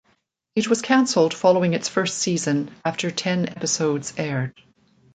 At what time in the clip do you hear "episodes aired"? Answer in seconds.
3.47-4.59